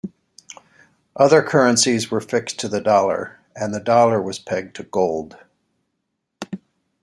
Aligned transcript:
Other 1.15 1.43
currencies 1.43 2.09
were 2.09 2.21
fixed 2.21 2.59
to 2.61 2.67
the 2.67 2.81
dollar, 2.81 3.39
and 3.55 3.71
the 3.71 3.79
dollar 3.79 4.19
was 4.19 4.39
pegged 4.39 4.75
to 4.77 4.83
gold. 4.83 5.37